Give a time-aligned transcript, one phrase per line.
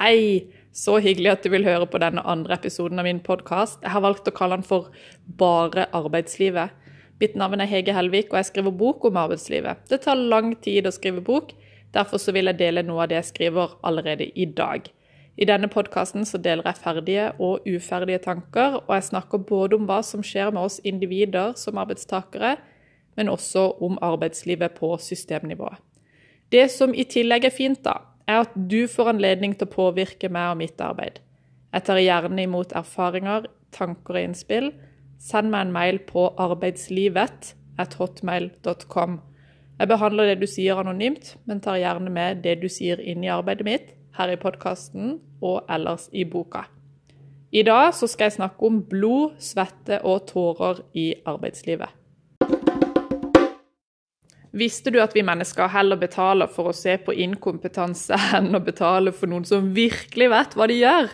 [0.00, 0.46] Hei!
[0.72, 3.82] Så hyggelig at du vil høre på denne andre episoden av min podkast.
[3.84, 4.86] Jeg har valgt å kalle den for
[5.36, 6.72] Bare arbeidslivet.
[7.20, 9.82] Mitt navn er Hege Helvik, og jeg skriver bok om arbeidslivet.
[9.92, 11.52] Det tar lang tid å skrive bok,
[11.92, 14.88] derfor vil jeg dele noe av det jeg skriver allerede i dag.
[15.36, 20.00] I denne podkasten deler jeg ferdige og uferdige tanker, og jeg snakker både om hva
[20.00, 22.56] som skjer med oss individer som arbeidstakere,
[23.20, 25.74] men også om arbeidslivet på systemnivå.
[26.48, 27.98] Det som i tillegg er fint, da,
[28.30, 31.14] er at du får anledning til å påvirke meg og mitt arbeid.
[31.70, 33.40] Jeg tar gjerne imot erfaringer,
[33.74, 34.68] tanker og innspill.
[35.20, 39.12] Send meg en mail på arbeidslivet.hotmail.com.
[39.80, 43.32] Jeg behandler det du sier anonymt, men tar gjerne med det du sier inn i
[43.32, 43.86] arbeidet mitt,
[44.18, 46.66] her i podkasten og ellers i boka.
[47.50, 51.99] I dag skal jeg snakke om blod, svette og tårer i arbeidslivet.
[54.50, 59.14] Visste du at vi mennesker heller betaler for å se på inkompetanse enn å betale
[59.14, 61.10] for noen som virkelig vet hva de gjør?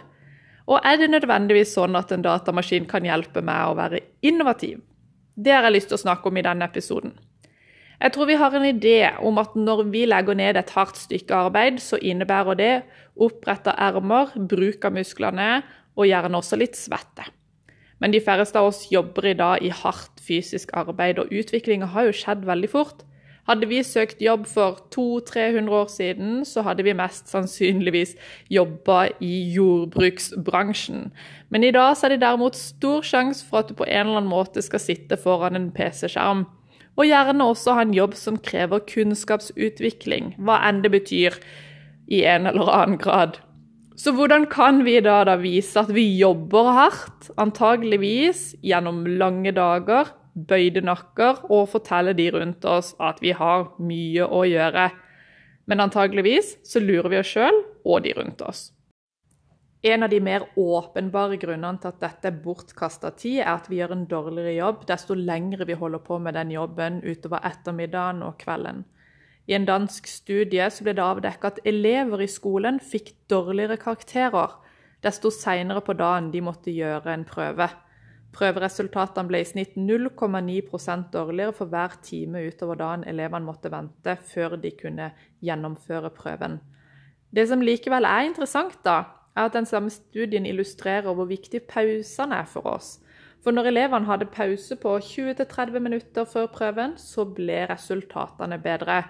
[0.67, 4.81] Og er det nødvendigvis sånn at en datamaskin kan hjelpe meg å være innovativ?
[5.37, 7.12] Det har jeg lyst til å snakke om i denne episoden.
[7.97, 11.37] Jeg tror vi har en idé om at når vi legger ned et hardt stykke
[11.47, 12.75] arbeid, så innebærer det
[13.17, 15.51] oppretta ermer, bruk av musklene
[15.97, 17.25] og gjerne også litt svette.
[18.01, 22.11] Men de færreste av oss jobber i dag i hardt fysisk arbeid, og utviklinga har
[22.11, 23.07] jo skjedd veldig fort.
[23.47, 28.16] Hadde vi søkt jobb for 200-300 år siden, så hadde vi mest sannsynligvis
[28.50, 31.12] jobba i jordbruksbransjen.
[31.55, 34.33] Men i dag er det derimot stor sjanse for at du på en eller annen
[34.33, 36.42] måte skal sitte foran en PC-skjerm.
[36.97, 41.36] Og gjerne også ha en jobb som krever kunnskapsutvikling, hva enn det betyr
[42.11, 43.39] i en eller annen grad.
[43.97, 50.11] Så hvordan kan vi da, da vise at vi jobber hardt, antageligvis gjennom lange dager,
[50.37, 54.91] bøyde nakker og fortelle de rundt oss at vi har mye å gjøre.
[55.67, 58.67] Men antageligvis så lurer vi oss sjøl og de rundt oss.
[59.87, 63.79] En av de mer åpenbare grunnene til at dette er bortkasta tid, er at vi
[63.79, 68.39] gjør en dårligere jobb desto lengre vi holder på med den jobben utover ettermiddagen og
[68.41, 68.83] kvelden.
[69.47, 74.57] I en dansk studie ble det avdekket at elever i skolen fikk dårligere karakterer
[75.07, 77.68] desto seinere på dagen de måtte gjøre en prøve.
[78.36, 84.58] Prøveresultatene ble i snitt 0,9 dårligere for hver time utover dagen elevene måtte vente før
[84.61, 85.11] de kunne
[85.41, 86.58] gjennomføre prøven.
[87.33, 89.05] Det som likevel er interessant, da,
[89.36, 92.98] er at den samme studien illustrerer hvor viktig pausene er for oss.
[93.45, 99.05] For når elevene hadde pause på 20-30 minutter før prøven, så ble resultatene bedre.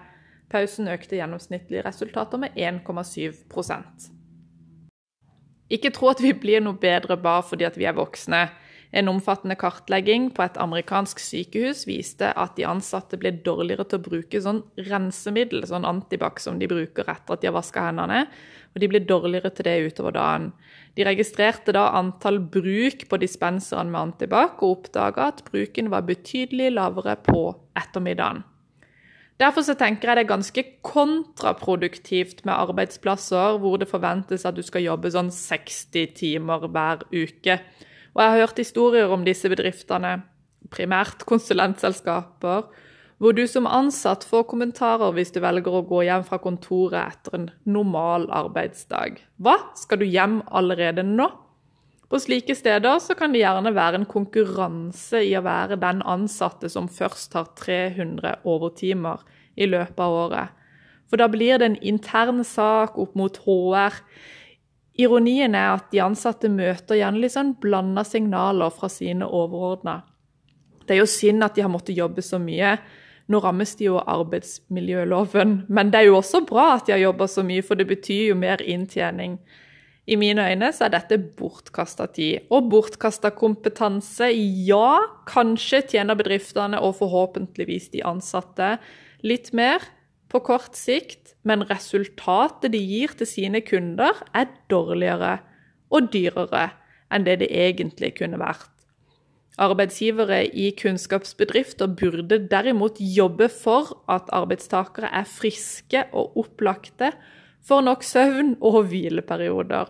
[0.51, 4.07] Pausen økte gjennomsnittlige resultater med 1,7%
[5.69, 8.45] Ikke tro at vi blir noe bedre bare fordi vi er voksne.
[8.91, 14.05] En omfattende kartlegging på et amerikansk sykehus viste at de ansatte ble dårligere til å
[14.05, 18.23] bruke sånn rensemiddel, sånn antibac som de bruker etter at de har vaska hendene.
[18.71, 20.51] Og de ble dårligere til det utover dagen.
[20.95, 26.71] De registrerte da antall bruk på dispenserne med antibac, og oppdaga at bruken var betydelig
[26.77, 28.45] lavere på ettermiddagen.
[29.37, 34.63] Derfor så tenker jeg det er ganske kontraproduktivt med arbeidsplasser hvor det forventes at du
[34.65, 37.59] skal jobbe sånn 60 timer hver uke.
[38.17, 40.23] Og jeg har hørt historier om disse bedriftene,
[40.73, 42.63] primært konsulentselskaper,
[43.21, 47.37] hvor du som ansatt får kommentarer hvis du velger å gå hjem fra kontoret etter
[47.37, 49.21] en normal arbeidsdag.
[49.37, 51.29] Hva, skal du hjem allerede nå?
[52.09, 56.69] På slike steder så kan det gjerne være en konkurranse i å være den ansatte
[56.73, 59.21] som først har 300 overtimer
[59.59, 60.53] i løpet av året.
[61.07, 64.01] For da blir det en intern sak opp mot HR.
[64.97, 69.99] Ironien er at de ansatte møter gjerne litt sånn blanda signaler fra sine overordna.
[70.87, 72.77] Det er jo synd at de har måttet jobbe så mye.
[73.27, 77.03] Nå rammes de jo av arbeidsmiljøloven, men det er jo også bra at de har
[77.03, 79.35] jobba så mye, for det betyr jo mer inntjening.
[80.07, 82.47] I mine øyne så er dette bortkasta tid.
[82.55, 84.31] Og bortkasta kompetanse,
[84.63, 88.77] ja, kanskje tjener bedriftene og forhåpentligvis de ansatte
[89.27, 89.83] litt mer
[90.31, 95.37] på kort sikt, men resultatet de gir til sine kunder, er dårligere
[95.93, 96.69] og dyrere
[97.13, 98.71] enn det det egentlig kunne vært.
[99.57, 107.13] Arbeidsgivere i kunnskapsbedrifter burde derimot jobbe for at arbeidstakere er friske og opplagte,
[107.65, 109.89] får nok søvn og hvileperioder.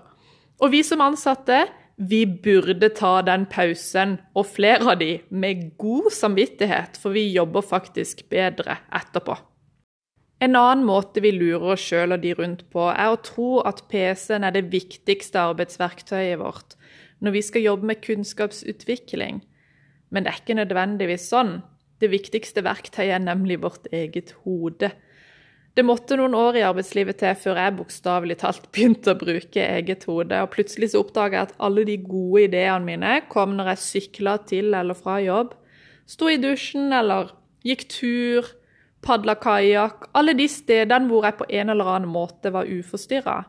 [0.63, 1.65] Og vi som ansatte,
[1.97, 7.65] vi burde ta den pausen, og flere av de, med god samvittighet, for vi jobber
[7.65, 9.35] faktisk bedre etterpå.
[10.43, 13.87] En annen måte vi lurer oss sjøl og de rundt på, er å tro at
[13.89, 16.77] PC-en er det viktigste arbeidsverktøyet vårt
[17.25, 19.41] når vi skal jobbe med kunnskapsutvikling.
[20.13, 21.55] Men det er ikke nødvendigvis sånn.
[21.97, 24.91] Det viktigste verktøyet er nemlig vårt eget hode.
[25.77, 30.05] Det måtte noen år i arbeidslivet til før jeg bokstavelig talt begynte å bruke eget
[30.09, 30.43] hode.
[30.45, 34.37] Og plutselig så oppdaga jeg at alle de gode ideene mine kom når jeg sykla
[34.49, 35.57] til eller fra jobb,
[36.07, 37.33] sto i dusjen eller
[37.67, 38.53] gikk tur,
[39.05, 43.43] padla kajakk Alle de stedene hvor jeg på en eller annen måte var uforstyrra.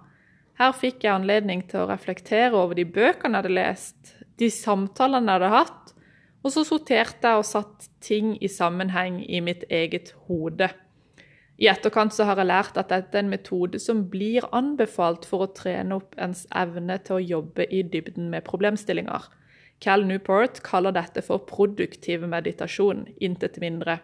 [0.59, 5.31] Her fikk jeg anledning til å reflektere over de bøkene jeg hadde lest, de samtalene
[5.31, 5.95] jeg hadde hatt,
[6.43, 10.71] og så sorterte jeg og satt ting i sammenheng i mitt eget hode.
[11.59, 15.43] I etterkant så har jeg lært at dette er en metode som blir anbefalt for
[15.43, 19.27] å trene opp ens evne til å jobbe i dybden med problemstillinger.
[19.83, 23.99] Cal Newport kaller dette for produktiv meditasjon, intet mindre.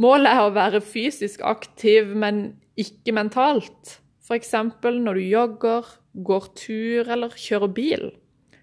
[0.00, 3.98] Målet er å være fysisk aktiv, men ikke mentalt.
[4.22, 4.54] F.eks.
[4.82, 8.10] når du jogger, går tur eller kjører bil.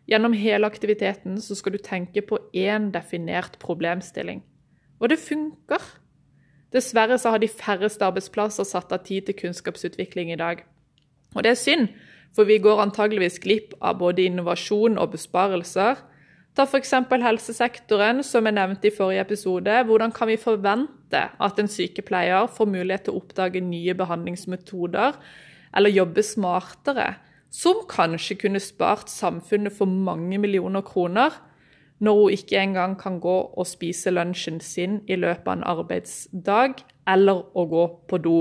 [0.09, 4.41] Gjennom hele aktiviteten så skal du tenke på én definert problemstilling.
[4.99, 5.83] Og det funker.
[6.73, 10.63] Dessverre så har de færreste arbeidsplasser satt av tid til kunnskapsutvikling i dag.
[11.35, 11.87] Og det er synd,
[12.33, 16.01] for vi går antageligvis glipp av både innovasjon og besparelser.
[16.57, 16.93] Ta f.eks.
[17.09, 19.83] helsesektoren, som jeg nevnte i forrige episode.
[19.85, 25.17] Hvordan kan vi forvente at en sykepleier får mulighet til å oppdage nye behandlingsmetoder,
[25.75, 27.15] eller jobbe smartere,
[27.49, 31.33] som kanskje kunne spart samfunnet for mange millioner kroner?
[31.99, 36.79] når hun ikke engang kan gå og spise lunsjen sin i løpet av en arbeidsdag,
[37.07, 38.37] eller å gå på do.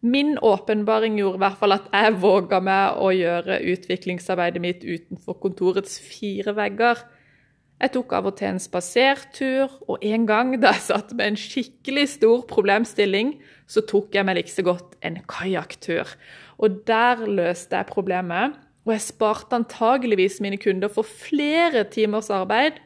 [0.00, 5.36] Min åpenbaring gjorde i hvert fall at jeg våga meg å gjøre utviklingsarbeidet mitt utenfor
[5.42, 7.00] kontorets fire vegger.
[7.80, 11.38] Jeg tok av og til en spasertur, og en gang da jeg satt med en
[11.40, 16.12] skikkelig stor problemstilling, så tok jeg meg like godt en kajakktur.
[16.60, 22.80] Og der løste jeg problemet og jeg sparte antageligvis mine kunder for flere timers arbeid.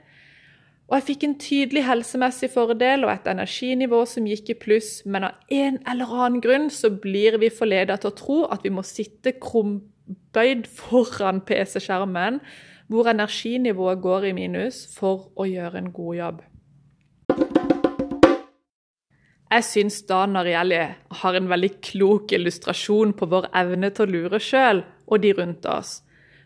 [0.89, 5.31] Og jeg fikk en tydelig helsemessig fordel og et energinivå som gikk i pluss, men
[5.31, 8.85] av en eller annen grunn så blir vi forledet til å tro at vi må
[8.85, 12.43] sitte krumbøyd foran PC-skjermen,
[12.89, 16.43] hvor energinivået går i minus, for å gjøre en god jobb.
[19.55, 20.81] Jeg syns Dan Ariely
[21.21, 25.69] har en veldig klok illustrasjon på vår evne til å lure sjøl og de rundt
[25.71, 26.01] oss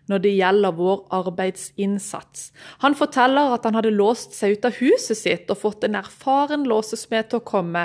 [0.08, 2.50] når det gjelder vår arbeidsinnsats.
[2.84, 6.64] Han forteller at han hadde låst seg ut av huset sitt og fått en erfaren
[6.68, 7.84] låsesmed til å komme.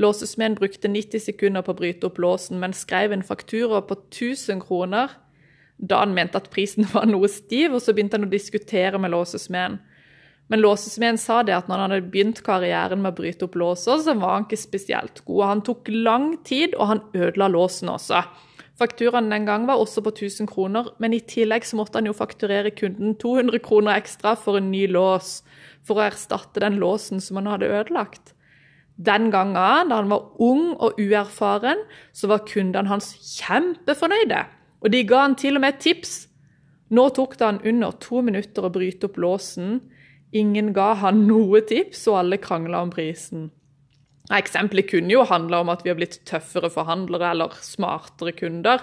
[0.00, 4.62] Låsesmeden brukte 90 sekunder på å bryte opp låsen, men skrev en faktura på 1000
[4.64, 5.14] kroner.
[5.80, 9.14] Da han mente at prisen var noe stiv, og så begynte han å diskutere med
[9.14, 9.80] låsesmeden.
[10.50, 14.00] Men låsesmeden sa det at når han hadde begynt karrieren med å bryte opp låser,
[14.02, 15.44] så var han ikke spesielt god.
[15.46, 18.24] Han tok lang tid, og han ødela låsen også.
[18.80, 22.16] Fakturaen den gang var også på 1000 kroner, men i tillegg så måtte han jo
[22.16, 25.44] fakturere kunden 200 kroner ekstra for en ny lås,
[25.86, 28.34] for å erstatte den låsen som han hadde ødelagt.
[29.00, 34.42] Den gangen, da han var ung og uerfaren, så var kundene hans kjempefornøyde.
[34.80, 36.14] Og de ga han til og med et tips.
[36.90, 39.78] Nå tok det han under to minutter å bryte opp låsen.
[40.36, 43.48] Ingen ga han noe tips, og alle krangla om prisen.
[44.30, 48.82] Eksempelet kunne jo handle om at vi har blitt tøffere forhandlere eller smartere kunder.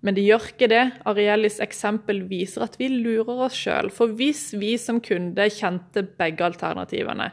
[0.00, 0.84] Men det gjør ikke det.
[1.08, 3.90] Arielis eksempel viser at vi lurer oss sjøl.
[3.92, 7.28] For hvis vi som kunde kjente begge alternativene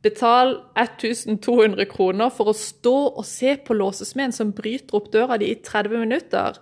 [0.00, 5.50] Betal 1200 kroner for å stå og se på låsesmeden som bryter opp døra di
[5.52, 6.56] i 30 minutter.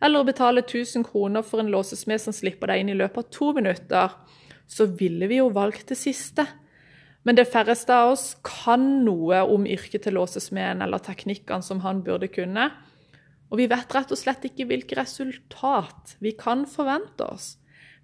[0.00, 3.32] Eller å betale 1000 kroner for en låsesmed som slipper deg inn i løpet av
[3.36, 4.16] to minutter
[4.70, 6.46] så ville vi jo valgt det siste.
[7.26, 12.04] Men det færreste av oss kan noe om yrket til låsesmeden eller teknikkene som han
[12.06, 12.70] burde kunne.
[13.50, 17.56] Og vi vet rett og slett ikke hvilket resultat vi kan forvente oss.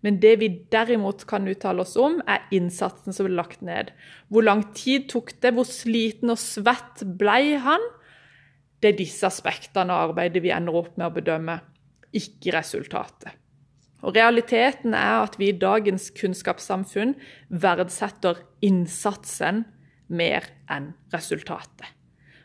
[0.05, 3.95] Men det vi derimot kan uttale oss om, er innsatsen som ble lagt ned.
[4.29, 7.87] Hvor lang tid tok det, hvor sliten og svett ble han?
[8.83, 11.57] Det er disse aspektene av arbeidet vi ender opp med å bedømme,
[12.15, 13.35] ikke resultatet.
[14.07, 17.17] Og Realiteten er at vi i dagens kunnskapssamfunn
[17.49, 19.65] verdsetter innsatsen
[20.07, 21.89] mer enn resultatet.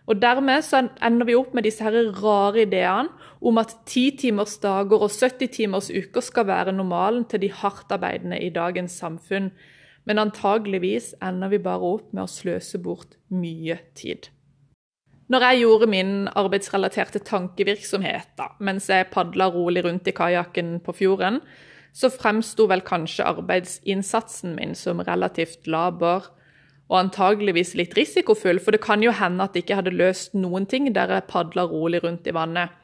[0.10, 4.58] Og Dermed så ender vi opp med disse her rare ideene om at 10 timers
[4.64, 9.52] dager og 70 timers uker skal være normalen til de hardtarbeidende i dagens samfunn.
[10.06, 14.32] Men antageligvis ender vi bare opp med å sløse bort mye tid.
[15.32, 20.96] Når jeg gjorde min arbeidsrelaterte tankevirksomhet da, mens jeg padla rolig rundt i kajakken på
[20.98, 21.40] fjorden,
[21.96, 26.28] så fremsto vel kanskje arbeidsinnsatsen min som relativt laber
[26.92, 30.68] og antageligvis litt risikofull, for det kan jo hende at jeg ikke hadde løst noen
[30.68, 32.76] ting der jeg padla rolig rundt i vannet.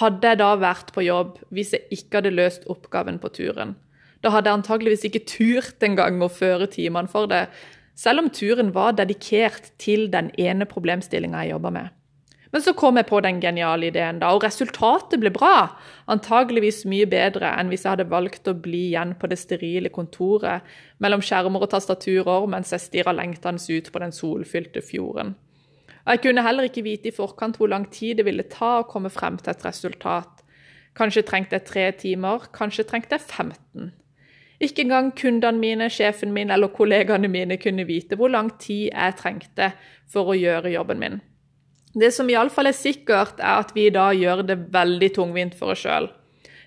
[0.00, 3.76] Hadde jeg da vært på jobb hvis jeg ikke hadde løst oppgaven på turen?
[4.24, 7.44] Da hadde jeg antageligvis ikke turt engang å føre timene for det,
[7.94, 11.92] selv om turen var dedikert til den ene problemstillinga jeg jobba med.
[12.54, 15.72] Men så kom jeg på den geniale ideen, da, og resultatet ble bra.
[16.06, 20.62] Antageligvis mye bedre enn hvis jeg hadde valgt å bli igjen på det sterile kontoret
[21.02, 25.34] mellom skjermer og tastaturer mens jeg stirra lengtende ut på den solfylte fjorden.
[26.04, 29.10] Jeg kunne heller ikke vite i forkant hvor lang tid det ville ta å komme
[29.10, 30.44] frem til et resultat.
[30.94, 33.90] Kanskje trengte jeg tre timer, kanskje trengte jeg 15.
[34.62, 39.16] Ikke engang kundene mine, sjefen min eller kollegaene mine kunne vite hvor lang tid jeg
[39.18, 39.72] trengte
[40.10, 41.22] for å gjøre jobben min.
[41.94, 45.74] Det som iallfall er sikkert, er at vi i dag gjør det veldig tungvint for
[45.74, 46.08] oss sjøl.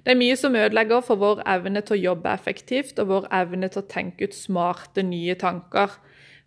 [0.03, 3.67] Det er mye som ødelegger for vår evne til å jobbe effektivt og vår evne
[3.67, 5.97] til å tenke ut smarte, nye tanker.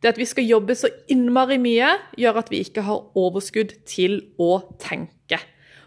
[0.00, 4.22] Det at vi skal jobbe så innmari mye, gjør at vi ikke har overskudd til
[4.40, 5.19] å tenke.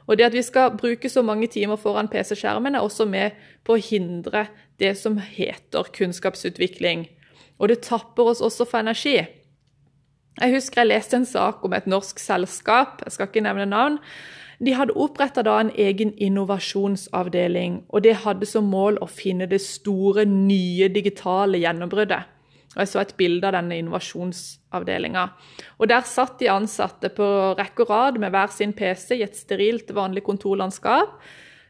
[0.07, 3.77] Og det at vi skal bruke så mange timer foran PC-skjermen, er også med på
[3.77, 4.47] å hindre
[4.79, 7.07] det som heter kunnskapsutvikling.
[7.59, 9.21] Og det tapper oss også for energi.
[10.41, 13.99] Jeg husker jeg leste en sak om et norsk selskap, jeg skal ikke nevne navn.
[14.63, 20.25] De hadde oppretta en egen innovasjonsavdeling, og det hadde som mål å finne det store,
[20.25, 22.29] nye digitale gjennombruddet.
[22.73, 25.27] Og Jeg så et bilde av denne innovasjonsavdelinga.
[25.79, 27.25] Og Der satt de ansatte på
[27.59, 31.19] rekke og rad med hver sin PC i et sterilt, vanlig kontorlandskap,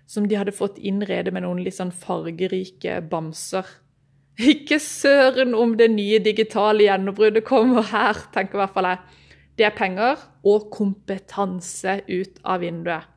[0.07, 3.67] som de hadde fått innrede med noen litt sånn fargerike bamser
[4.53, 9.01] ikke søren om det nye digitale gjennombruddet kommer her, tenker i hvert fall jeg.
[9.53, 13.12] Det er penger og kompetanse ut av vinduet.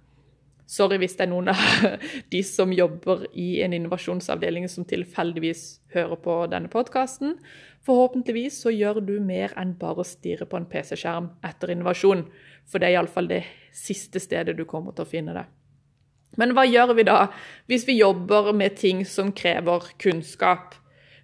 [0.67, 1.61] Sorry hvis det er noen av
[2.33, 7.37] de som jobber i en innovasjonsavdeling som tilfeldigvis hører på denne podkasten.
[7.87, 12.27] Forhåpentligvis så gjør du mer enn bare å stirre på en PC-skjerm etter innovasjon.
[12.67, 13.45] For det er iallfall det
[13.77, 15.47] siste stedet du kommer til å finne det.
[16.37, 17.21] Men hva gjør vi da
[17.71, 20.75] hvis vi jobber med ting som krever kunnskap?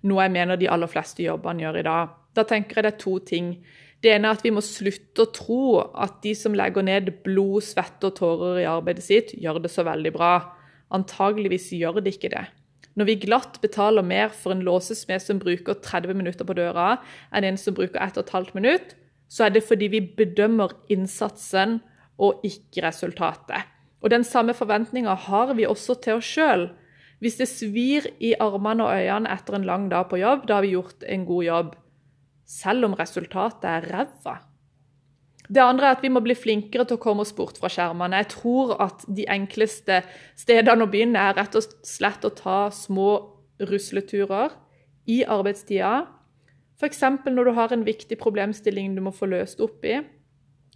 [0.09, 2.13] noe jeg mener de aller fleste jobbene gjør i dag.
[2.35, 3.55] Da tenker jeg det er to ting.
[4.03, 7.63] Det ene er at vi må slutte å tro at de som legger ned blod,
[7.63, 10.33] svette og tårer i arbeidet sitt, gjør det så veldig bra.
[10.93, 12.43] Antageligvis gjør de ikke det.
[12.99, 16.97] Når vi glatt betaler mer for en låsesmed som bruker 30 minutter på døra,
[17.33, 18.97] enn en som bruker 1 12 minutt,
[19.33, 21.79] så er det fordi vi bedømmer innsatsen
[22.21, 23.71] og ikke resultatet.
[24.03, 26.67] Og Den samme forventninga har vi også til oss sjøl.
[27.23, 30.67] Hvis det svir i armene og øynene etter en lang dag på jobb, da har
[30.67, 31.77] vi gjort en god jobb.
[32.49, 34.39] Selv om resultatet er ræva.
[35.53, 38.23] Det andre er at vi må bli flinkere til å komme oss bort fra skjermene.
[38.23, 40.01] Jeg tror at de enkleste
[40.39, 43.11] stedene å begynne er rett og slett å ta små
[43.61, 44.55] rusleturer
[45.11, 46.07] i arbeidstida.
[46.79, 47.03] F.eks.
[47.27, 50.01] når du har en viktig problemstilling du må få løst opp i.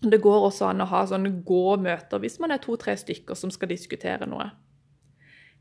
[0.02, 3.70] Det går også an å ha sånne gå-møter hvis man er to-tre stykker som skal
[3.72, 4.50] diskutere noe.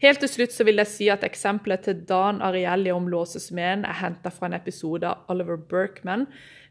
[0.03, 3.95] Helt til slutt så vil jeg si at eksempelet til Dan Arielli om låsesmeden er
[4.01, 6.25] henta fra en episode av Oliver Berkman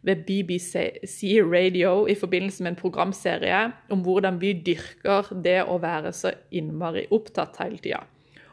[0.04, 3.62] ved BBC Radio i forbindelse med en programserie
[3.94, 8.02] om hvordan vi dyrker det å være så innmari opptatt hele tida.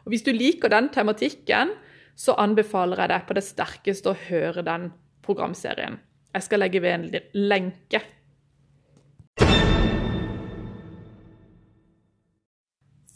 [0.08, 1.76] Hvis du liker den tematikken,
[2.16, 4.88] så anbefaler jeg deg på det sterkeste å høre den
[5.22, 6.00] programserien.
[6.32, 8.00] Jeg skal legge ved en lenke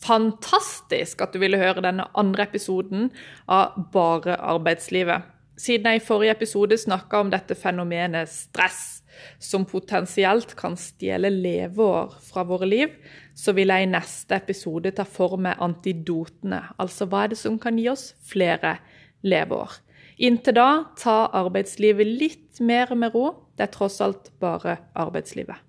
[0.07, 3.11] fantastisk at du ville høre denne andre episoden
[3.51, 5.33] av Bare arbeidslivet.
[5.57, 9.01] Siden jeg i forrige episode snakka om dette fenomenet stress,
[9.41, 12.93] som potensielt kan stjele leveår fra våre liv,
[13.33, 16.61] så vil jeg i neste episode ta for meg antidotene.
[16.77, 18.77] Altså hva er det som kan gi oss flere
[19.25, 19.81] leveår.
[20.29, 23.31] Inntil da, ta arbeidslivet litt mer med ro.
[23.57, 25.66] Det er tross alt bare arbeidslivet.